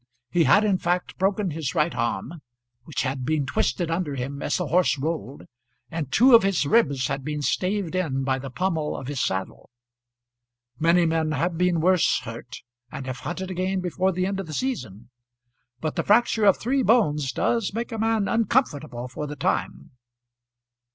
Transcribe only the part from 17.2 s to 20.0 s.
does make a man uncomfortable for the time.